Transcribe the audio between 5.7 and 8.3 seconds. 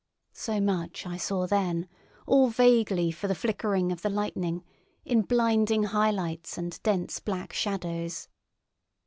highlights and dense black shadows.